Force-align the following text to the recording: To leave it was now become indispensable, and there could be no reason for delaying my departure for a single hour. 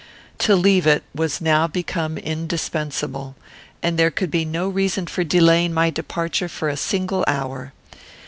To 0.39 0.55
leave 0.55 0.87
it 0.87 1.03
was 1.13 1.41
now 1.41 1.67
become 1.67 2.17
indispensable, 2.17 3.35
and 3.83 3.99
there 3.99 4.09
could 4.09 4.31
be 4.31 4.45
no 4.45 4.67
reason 4.67 5.05
for 5.05 5.23
delaying 5.23 5.75
my 5.75 5.91
departure 5.91 6.49
for 6.49 6.69
a 6.69 6.75
single 6.75 7.23
hour. 7.27 7.71